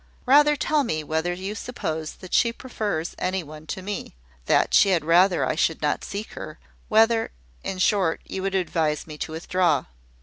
[0.25, 4.15] Rather tell me whether you suppose that she prefers any one to me,
[4.47, 6.57] that she had rather I should not seek her,
[6.89, 7.29] whether,
[7.63, 9.85] in short, you would advise me to withdraw."